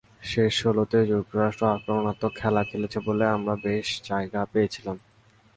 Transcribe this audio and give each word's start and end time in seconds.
শেষ 0.21 0.51
ষোলোতে 0.61 0.99
যুক্তরাষ্ট্র 1.11 1.63
আক্রমণাত্মক 1.75 2.31
খেলা 2.39 2.61
খেলেছে 2.69 2.99
বলে 3.07 3.25
আমরা 3.35 3.53
বেশ 3.65 3.87
জায়গা 4.09 4.41
পেয়েছিলাম। 4.53 4.97